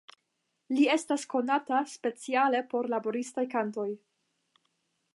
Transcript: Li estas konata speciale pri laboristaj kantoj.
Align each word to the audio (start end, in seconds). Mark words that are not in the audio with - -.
Li 0.77 0.85
estas 0.93 1.25
konata 1.33 1.83
speciale 1.93 2.65
pri 2.73 2.93
laboristaj 2.97 3.49
kantoj. 3.57 3.89